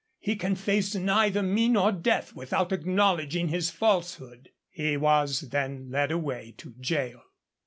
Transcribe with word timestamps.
He 0.17 0.35
can 0.35 0.55
face 0.55 0.95
neither 0.95 1.43
me 1.43 1.67
nor 1.69 1.91
death 1.91 2.33
without 2.35 2.71
acknowledging 2.71 3.49
his 3.49 3.69
falsehood.' 3.69 4.49
He 4.71 4.97
was 4.97 5.41
then 5.41 5.91
led 5.91 6.11
away 6.11 6.55
to 6.57 6.71
gaol. 6.81 7.21